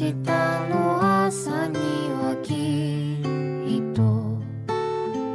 [0.00, 0.14] 日
[0.70, 3.20] の朝にはき
[3.76, 4.40] っと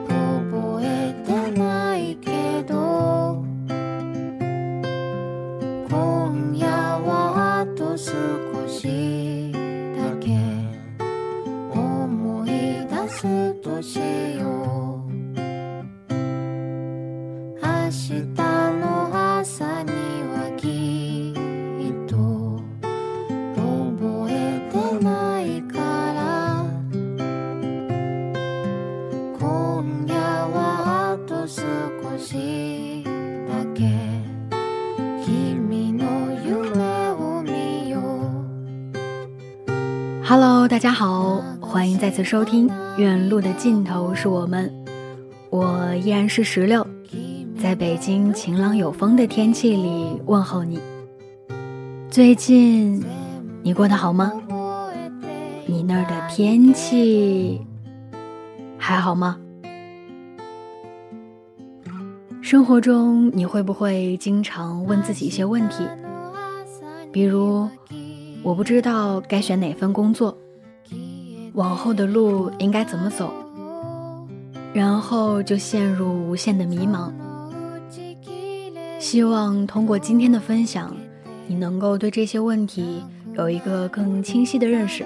[0.07, 3.45] 覚えてないけど
[5.87, 9.51] 今夜はあと少し
[9.95, 10.35] だけ
[11.71, 12.49] 思い
[12.87, 13.99] 出すとし
[14.39, 14.84] よう。
[42.25, 44.67] 收听《远路的尽头是我们》，
[45.51, 46.85] 我依然是石榴，
[47.55, 50.79] 在北京晴朗有风的天气里问候你。
[52.09, 53.05] 最近
[53.61, 54.33] 你过得好吗？
[55.67, 57.61] 你那儿的天气
[58.75, 59.37] 还好吗？
[62.41, 65.87] 生活中你会不会经常问自己一些问题，
[67.11, 67.69] 比如？
[68.41, 70.35] 我不知道该选哪份工作，
[71.55, 73.33] 往后的路应该怎么走，
[74.73, 77.11] 然后就陷入无限的迷茫。
[78.99, 80.93] 希望通过今天的分享，
[81.47, 83.01] 你能够对这些问题
[83.35, 85.05] 有一个更清晰的认识，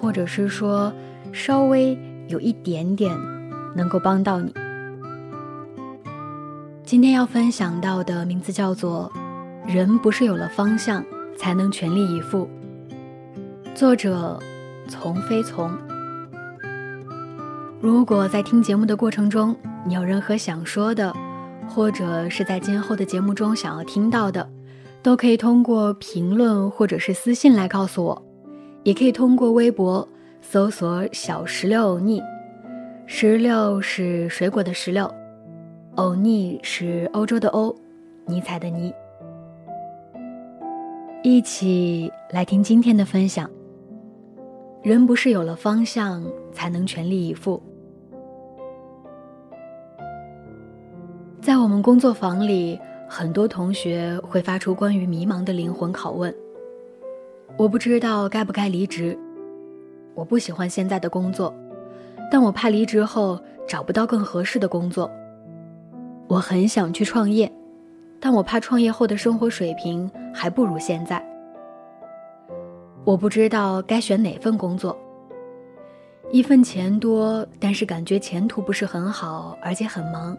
[0.00, 0.90] 或者是说
[1.32, 3.14] 稍微有一点点
[3.76, 4.54] 能够帮到你。
[6.82, 9.12] 今天要分享到的名字叫做
[9.74, 11.04] 《人不是有了方向
[11.36, 12.48] 才能全力以赴》。
[13.74, 14.40] 作者：
[14.88, 15.70] 从非从。
[17.80, 19.54] 如果在听节目的过程中，
[19.86, 21.14] 你有任何想说的，
[21.68, 24.48] 或者是在今后的节目中想要听到的，
[25.02, 28.22] 都可以通过评论或者是私信来告诉我，
[28.84, 30.08] 也可以通过微博
[30.40, 32.22] 搜索“小石榴欧尼”，
[33.06, 35.12] 石榴是水果的石榴，
[35.96, 37.74] 欧尼是欧洲的欧，
[38.26, 38.92] 尼采的尼。
[41.22, 43.48] 一起来听今天的分享。
[44.84, 46.22] 人不是有了方向
[46.52, 47.58] 才能全力以赴。
[51.40, 52.78] 在我们工作坊里，
[53.08, 56.34] 很多同学会发出关于迷茫的灵魂拷问：
[57.56, 59.18] 我不知道该不该离职，
[60.14, 61.54] 我不喜欢现在的工作，
[62.30, 65.10] 但我怕离职后找不到更合适的工作。
[66.28, 67.50] 我很想去创业，
[68.20, 71.26] 但我怕创业后的生活水平还不如现在。
[73.04, 74.98] 我不知道该选哪份工作。
[76.30, 80.34] 一份钱多，但是感觉前途不是很好，而且很忙；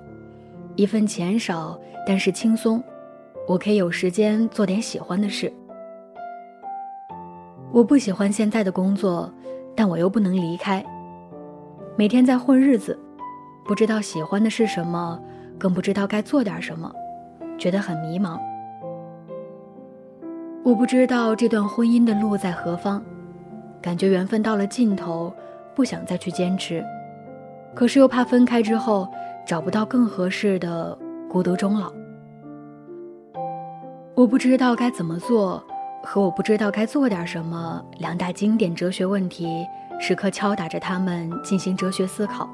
[0.75, 2.83] 一份钱少，但是轻松，
[3.47, 5.53] 我可以有时间做点喜欢的事。
[7.71, 9.31] 我不喜欢现在的工作，
[9.75, 10.83] 但我又不能离开。
[11.95, 12.99] 每天在混日子，
[13.63, 15.21] 不知道喜欢的是什么，
[15.59, 16.91] 更不知道该做点什么，
[17.59, 18.39] 觉得很迷茫。
[20.65, 22.99] 我不知道这段婚姻的路在何方，
[23.79, 25.31] 感觉缘分到了尽头，
[25.75, 26.83] 不想再去坚持，
[27.75, 29.07] 可是又怕分开之后
[29.45, 30.97] 找不到更合适的，
[31.29, 31.93] 孤独终老。
[34.15, 35.63] 我不知道该怎么做，
[36.03, 39.67] 和我不知道该做点什么，两大经典哲学问题
[39.99, 42.49] 时刻敲打着他们进行哲学思考。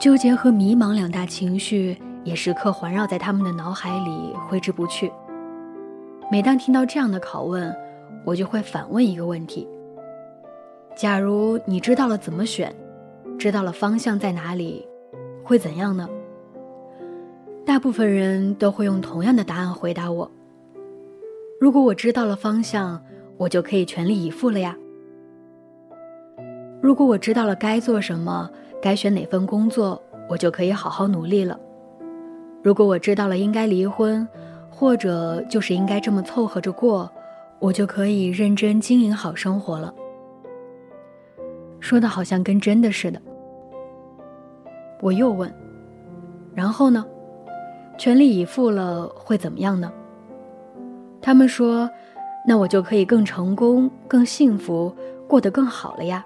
[0.00, 5.12] 纠结和迷茫两大情绪也时刻环绕在他们的脑海里挥之不去。
[6.30, 7.74] 每当听到这样的拷问，
[8.22, 9.66] 我就会反问一个问题：
[10.94, 12.70] 假如你知道了怎么选，
[13.38, 14.86] 知道了方向在哪里，
[15.42, 16.06] 会怎样呢？
[17.64, 20.30] 大部分人都会用同样的答案回答我：
[21.58, 23.02] 如果我知道了方向，
[23.38, 24.76] 我就可以全力以赴了呀。
[26.82, 28.50] 如果我知道了该做什么，
[28.82, 31.58] 该选哪份工作，我就可以好好努力了。
[32.62, 34.28] 如果我知道了应该离婚，
[34.78, 37.10] 或者就是应该这么凑合着过，
[37.58, 39.92] 我就可以认真经营好生活了。
[41.80, 43.20] 说的好像跟真的似的。
[45.00, 45.52] 我又问
[46.54, 47.04] ：“然后呢？
[47.98, 49.92] 全力以赴了会怎么样呢？”
[51.20, 51.90] 他们说
[52.46, 54.94] ：“那我就可以更成功、更幸福，
[55.26, 56.24] 过得更好了呀。”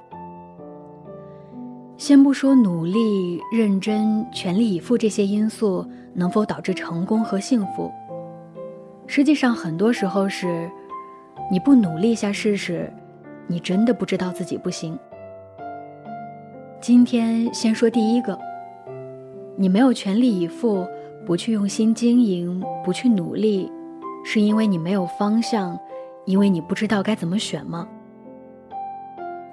[1.96, 7.90] 先不说努力、认真、全力以赴这些因素能否导致成功和幸福，
[9.06, 10.70] 实际上很多时候是，
[11.50, 12.92] 你不努力一下试试，
[13.46, 14.98] 你真的不知道自己不行。
[16.80, 18.38] 今天先说第一个，
[19.56, 20.86] 你没有全力以赴，
[21.26, 23.70] 不去用心经营，不去努力，
[24.24, 25.78] 是因为你没有方向，
[26.24, 27.86] 因为你不知道该怎么选吗？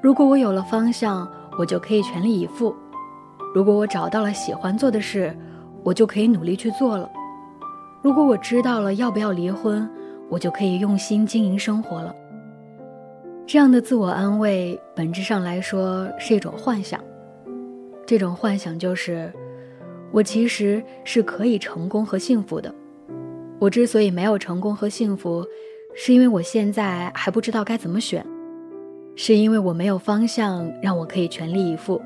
[0.01, 1.29] 如果我有了方向。
[1.57, 2.73] 我就可以全力以赴。
[3.53, 5.37] 如果我找到了喜欢做的事，
[5.83, 7.11] 我就可以努力去做了。
[8.01, 9.89] 如果我知道了要不要离婚，
[10.29, 12.15] 我就可以用心经营生活了。
[13.45, 16.99] 这样的自我安慰，本质上来说是一种幻想。
[18.05, 19.31] 这种幻想就是，
[20.11, 22.73] 我其实是可以成功和幸福的。
[23.59, 25.45] 我之所以没有成功和幸福，
[25.93, 28.25] 是因为我现在还不知道该怎么选。
[29.15, 32.01] 是因为我没有方向，让我可以全力以赴，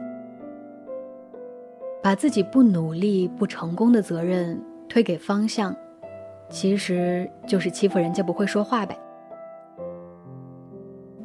[2.02, 5.76] 把自己不努力、不成功的责任推给方向，
[6.50, 8.98] 其实就是欺负人家不会说话呗。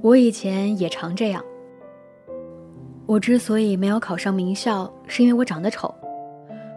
[0.00, 1.44] 我以前也常这样。
[3.06, 5.94] 我之所以没有考上名校，是因为我长得丑。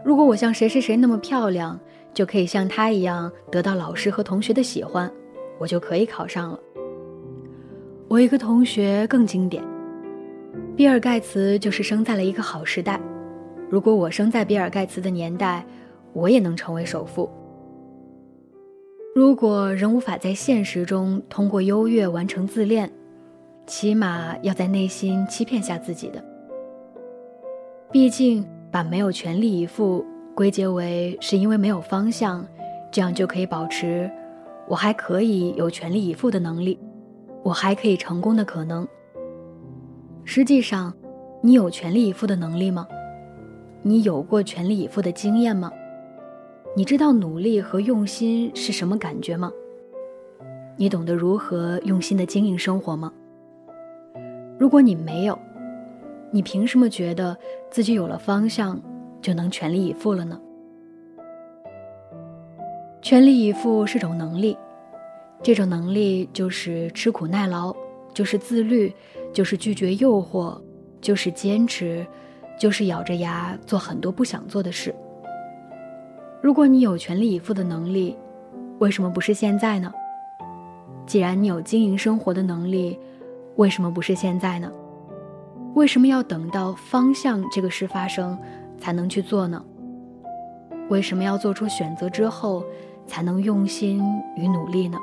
[0.03, 1.79] 如果我像谁谁谁那么漂亮，
[2.13, 5.11] 就可以像他一样得到老师和同学的喜欢，
[5.59, 6.59] 我就可以考上了。
[8.07, 9.63] 我一个同学更经典，
[10.75, 12.99] 比尔盖茨就是生在了一个好时代。
[13.69, 15.65] 如果我生在比尔盖茨的年代，
[16.11, 17.29] 我也能成为首富。
[19.13, 22.89] 如果人无法在现实中通过优越完成自恋，
[23.67, 26.23] 起码要在内心欺骗下自己的。
[27.91, 32.47] 毕竟，把没有全力以赴归结为是因为没有方向，
[32.89, 34.09] 这样就可以保持
[34.65, 36.79] 我还可以有全力以赴的能力。
[37.43, 38.87] 我还可以成功的可能。
[40.23, 40.93] 实际上，
[41.41, 42.87] 你有全力以赴的能力吗？
[43.81, 45.69] 你有过全力以赴的经验吗？
[46.73, 49.51] 你知道努力和用心是什么感觉吗？
[50.77, 53.11] 你懂得如何用心的经营生活吗？
[54.57, 55.37] 如果你没有，
[56.31, 57.37] 你凭什么觉得
[57.69, 58.81] 自己有了方向
[59.21, 60.39] 就能全力以赴了呢？
[63.01, 64.57] 全力以赴是种能力。
[65.43, 67.75] 这种能力就是吃苦耐劳，
[68.13, 68.93] 就是自律，
[69.33, 70.57] 就是拒绝诱惑，
[71.01, 72.05] 就是坚持，
[72.57, 74.95] 就是咬着牙做很多不想做的事。
[76.41, 78.17] 如果你有全力以赴的能力，
[78.79, 79.93] 为什么不是现在呢？
[81.05, 82.97] 既然你有经营生活的能力，
[83.57, 84.71] 为什么不是现在呢？
[85.75, 88.35] 为什么要等到方向这个事发生
[88.79, 89.63] 才能去做呢？
[90.89, 92.65] 为什么要做出选择之后
[93.05, 94.03] 才能用心
[94.35, 94.97] 与努力呢？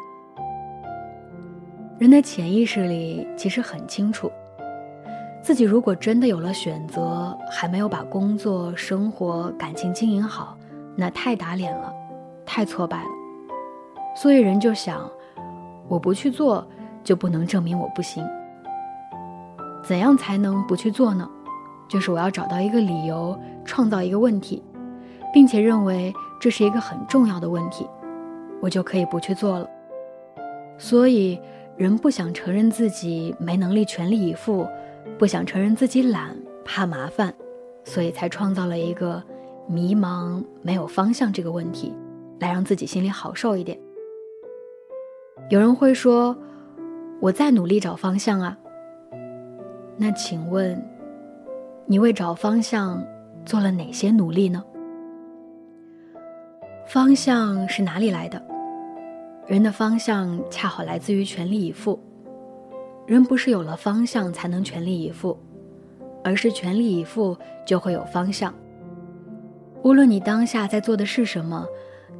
[2.00, 4.28] 人的潜意识里其实很清楚，
[5.40, 10.56] 自己如果真的有了选择，还没有把工作、生活、感情经营好，
[10.98, 11.94] 那太打脸了，
[12.44, 13.08] 太挫败了。
[14.16, 15.08] 所以人就想，
[15.86, 16.66] 我不去做，
[17.04, 18.26] 就不能证明我不行。
[19.84, 21.30] 怎样才能不去做呢？
[21.88, 24.62] 就是我要找到一个理由，创造一个问题，
[25.32, 27.88] 并且认为这是一个很重要的问题，
[28.60, 29.70] 我就可以不去做了。
[30.76, 31.40] 所以。
[31.78, 34.66] 人不想承认自己没能力全力以赴，
[35.16, 37.32] 不想承认自己懒，怕麻烦，
[37.84, 39.22] 所以才创造了一个
[39.68, 41.94] 迷茫、没有方向这个问题，
[42.40, 43.78] 来让自己心里好受一点。
[45.50, 46.36] 有人会说
[47.20, 48.58] ：“我在努力找方向啊。”
[49.98, 50.82] 那请问，
[51.86, 53.04] 你为找方向
[53.44, 54.64] 做了哪些努力呢？
[56.86, 58.42] 方向是哪里来的？
[59.46, 61.98] 人的方向恰好来自于全力以赴。
[63.06, 65.38] 人不是有了方向才能全力以赴，
[66.22, 68.54] 而是全力以赴就会有方向。
[69.82, 71.64] 无论你当下在做的是什么，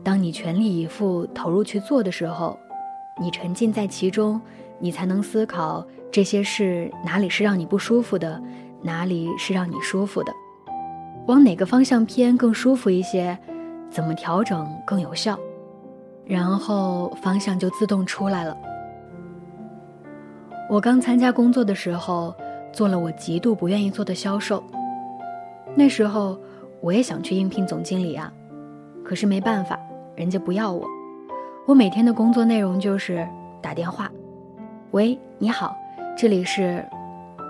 [0.05, 2.59] 当你全力以赴投入去做的时候，
[3.21, 4.41] 你沉浸在其中，
[4.79, 8.41] 你才能思考这些事哪里是让你不舒服的，
[8.81, 10.33] 哪里是让你舒服的，
[11.27, 13.37] 往哪个方向偏更舒服一些，
[13.91, 15.38] 怎么调整更有效。
[16.25, 18.57] 然后方向就自动出来了。
[20.69, 22.35] 我刚参加工作的时候，
[22.73, 24.62] 做了我极度不愿意做的销售。
[25.75, 26.38] 那时候
[26.80, 28.32] 我也想去应聘总经理啊，
[29.04, 29.78] 可是没办法，
[30.14, 30.87] 人家不要我。
[31.66, 33.26] 我每天的工作内容就是
[33.61, 34.11] 打电话，
[34.92, 35.76] 喂，你好，
[36.16, 36.85] 这里是，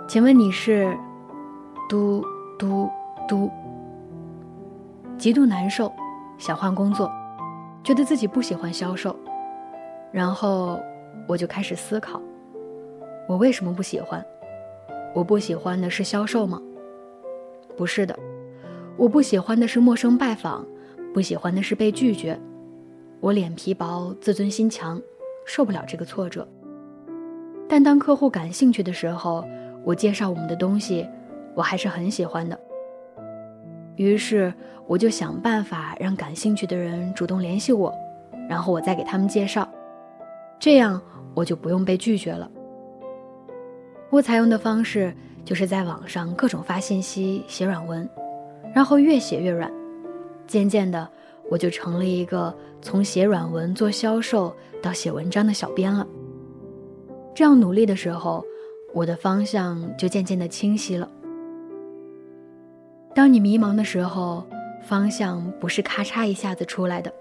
[0.08, 0.96] 请问你是？
[1.88, 2.22] 嘟
[2.58, 2.86] 嘟
[3.26, 3.50] 嘟，
[5.16, 5.90] 极度难受，
[6.36, 7.10] 想换工作，
[7.82, 9.16] 觉得自己不喜欢销售，
[10.12, 10.78] 然后
[11.26, 12.20] 我就开始思考，
[13.26, 14.22] 我为什么不喜欢？
[15.14, 16.60] 我不喜欢的是销售吗？
[17.74, 18.14] 不是的，
[18.98, 20.66] 我不喜欢的是陌生拜访，
[21.14, 22.36] 不喜欢的是被拒绝。
[23.20, 25.00] 我脸皮薄，自尊心强，
[25.46, 26.46] 受不了这个挫折。
[27.68, 29.44] 但当客户感兴趣的时候，
[29.84, 31.06] 我介绍我们的东西，
[31.54, 32.58] 我还是很喜欢的。
[33.94, 34.52] 于是
[34.88, 37.94] 我就想办法让感兴趣的人主动联系我，
[38.48, 39.68] 然后我再给他们介绍，
[40.58, 41.00] 这样
[41.34, 42.50] 我就不用被拒绝了。
[44.10, 45.14] 我采用的方式
[45.44, 48.08] 就是在网上各种发信息、写软文，
[48.74, 49.72] 然后越写越软，
[50.46, 51.08] 渐渐的
[51.50, 56.06] 我就成了一个从写软文做销售到写文章的小编了。
[57.34, 58.44] 这样努力的时候，
[58.94, 61.08] 我的方向就渐渐的清晰了。
[63.14, 64.44] 当你迷茫的时候，
[64.82, 67.12] 方向不是咔嚓一下子出来的，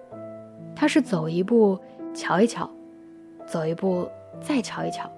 [0.75, 1.77] 它是走一步
[2.13, 2.69] 瞧一瞧，
[3.45, 4.07] 走一步
[4.39, 5.09] 再瞧一瞧，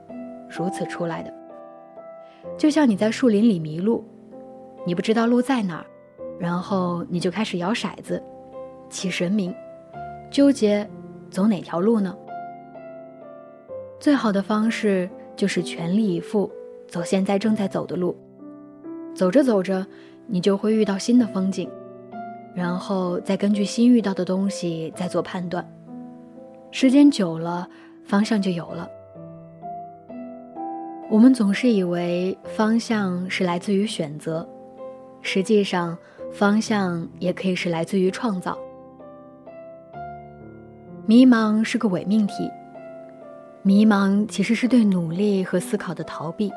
[0.50, 1.34] 如此出来的。
[2.58, 4.06] 就像你在树林里迷路，
[4.86, 5.86] 你不知道路在哪儿，
[6.40, 8.24] 然后你就开始摇骰子，
[8.90, 9.54] 起神明，
[10.32, 10.90] 纠结
[11.30, 12.16] 走哪条路呢？
[14.00, 16.50] 最好的方式就是全力以赴
[16.88, 18.18] 走现在正在走的路，
[19.14, 19.86] 走着走着，
[20.26, 21.70] 你就会遇到新的风景，
[22.56, 25.70] 然后再根据新遇到的东西再做判断，
[26.72, 27.68] 时间久了，
[28.06, 28.88] 方向就有了。
[31.12, 34.48] 我们总是以为方向是来自于选择，
[35.22, 35.98] 实际上，
[36.32, 38.58] 方向也可以是来自于创造。
[41.06, 42.50] 迷茫是个伪命题。
[43.62, 46.50] 迷茫其实是对努力和思考的逃避，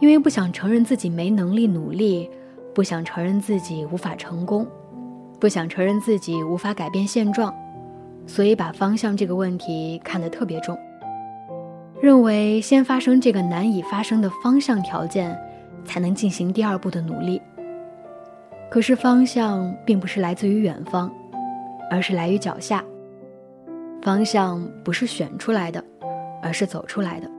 [0.00, 2.30] 因为不想承认自己没能力努力，
[2.74, 4.66] 不想承认自己无法成功，
[5.38, 7.54] 不想承认自己无法改变现状，
[8.26, 10.78] 所以把方向这个问题看得特别重，
[12.00, 15.38] 认为先发生这个难以发生的方向条件，
[15.84, 17.40] 才能进行第二步的努力。
[18.72, 21.12] 可是方向并不是来自于远方，
[21.90, 22.82] 而是来于脚下。
[24.00, 25.84] 方向不是选出来的，
[26.42, 27.30] 而是走出来的。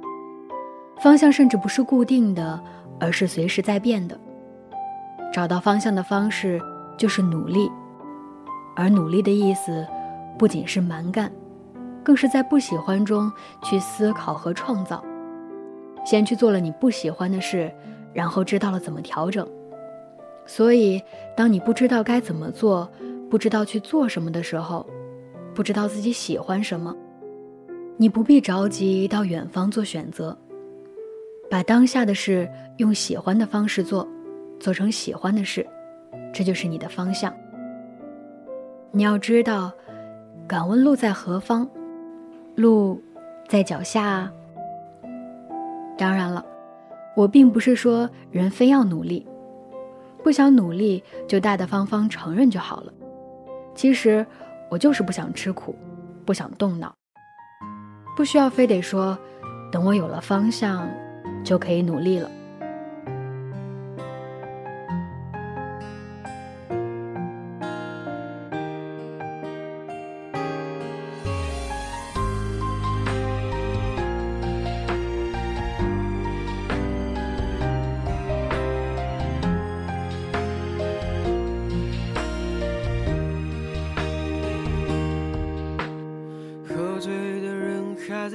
[1.01, 2.61] 方向甚至不是固定的，
[2.99, 4.15] 而是随时在变的。
[5.33, 6.61] 找到方向的方式
[6.99, 7.67] 就是努力，
[8.75, 9.87] 而努力的意思
[10.37, 11.31] 不仅是蛮干，
[12.03, 13.31] 更是在不喜欢中
[13.63, 15.03] 去思考和创造。
[16.05, 17.73] 先去做了你不喜欢的事，
[18.13, 19.47] 然后知道了怎么调整。
[20.45, 21.01] 所以，
[21.35, 22.89] 当你不知道该怎么做，
[23.29, 24.85] 不知道去做什么的时候，
[25.53, 26.95] 不知道自己喜欢什么，
[27.97, 30.37] 你不必着急到远方做选择，
[31.49, 34.07] 把当下的事用喜欢的方式做，
[34.59, 35.65] 做成喜欢的事，
[36.33, 37.33] 这就是你的方向。
[38.91, 39.71] 你要知道，
[40.47, 41.67] 敢问路在何方？
[42.55, 43.01] 路
[43.47, 44.31] 在脚下。
[45.97, 46.45] 当然了，
[47.15, 49.25] 我并不是说人非要努力，
[50.23, 52.93] 不想努力就大大方方承认就好了。
[53.75, 54.25] 其实。
[54.69, 55.75] 我就是不想吃苦，
[56.25, 56.91] 不想动脑，
[58.17, 59.15] 不需要非得说，
[59.71, 60.89] 等我有了方向，
[61.43, 62.27] 就可以努力了。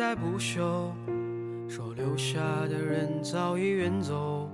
[0.09, 0.91] 在不休，
[1.69, 4.49] 说留下的人早已远走，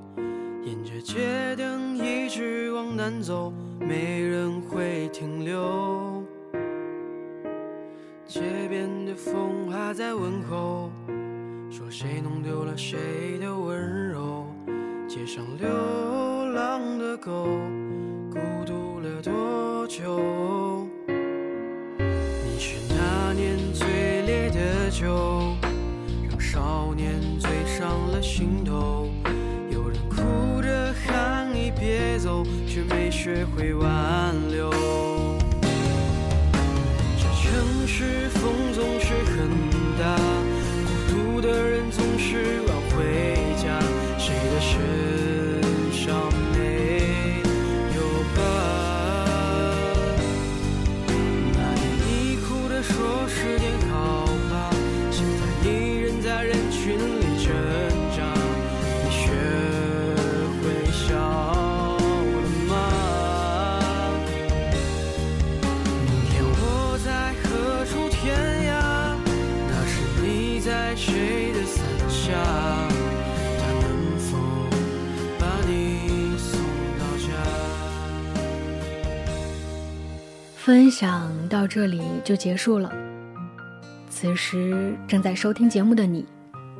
[0.65, 6.25] 沿着街灯一直往南走，没人会停留。
[8.27, 10.91] 街边的风还在问候，
[11.71, 14.47] 说谁弄丢了谁的温柔。
[15.07, 15.69] 街上流
[16.53, 17.47] 浪的狗，
[18.29, 20.44] 孤独了多久？
[28.25, 29.11] 心头，
[29.71, 34.71] 有人哭着喊你别走，却没学会挽留。
[37.19, 39.64] 这城市风总是很
[80.65, 82.91] 分享到这里就结束了。
[84.09, 86.25] 此时正在收听节目的你，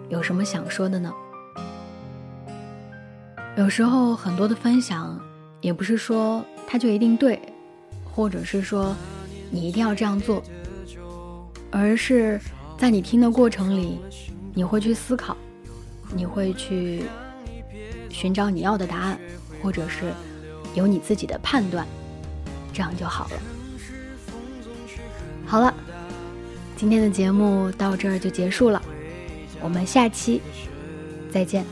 [0.09, 1.13] 有什么想说的呢？
[3.59, 5.21] 有时候很多的分享，
[5.61, 7.39] 也不是说它就一定对，
[8.11, 8.97] 或者是说
[9.51, 10.43] 你一定要这样做，
[11.71, 12.41] 而是
[12.79, 13.99] 在你听的过程里，
[14.55, 15.37] 你会去思考，
[16.17, 17.03] 你会去
[18.09, 19.19] 寻找你要的答案，
[19.63, 20.11] 或者是
[20.75, 21.87] 有你自己的判断，
[22.73, 23.37] 这样就好了。
[25.47, 25.73] 好了，
[26.77, 28.83] 今天的节目到这儿就结束了，
[29.61, 30.41] 我们下期
[31.31, 31.65] 再见。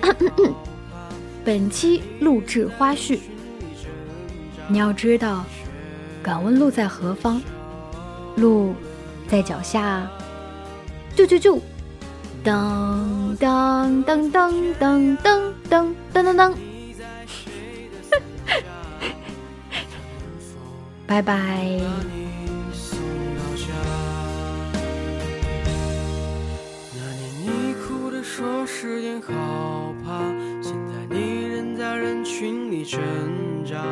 [1.44, 3.18] 本期录制花絮，
[4.68, 5.44] 你要知道，
[6.22, 7.42] 敢问路在何方？
[8.36, 8.74] 路
[9.28, 10.08] 在脚下。
[11.16, 11.58] 啾啾啾，
[12.44, 16.50] 当当当当当当噔噔噔噔。
[21.06, 21.80] 拜拜。
[28.22, 30.20] 说时间好怕，
[30.62, 33.00] 现在你仍在人群里挣
[33.64, 33.82] 扎，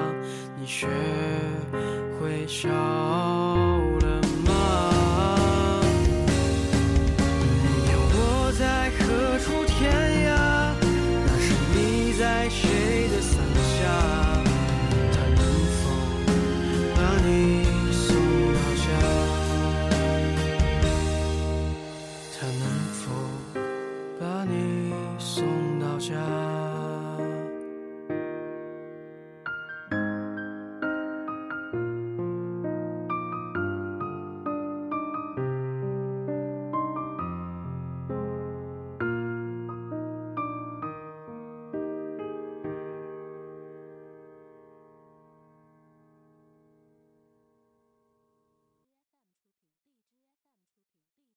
[0.58, 0.86] 你学
[2.18, 2.68] 会笑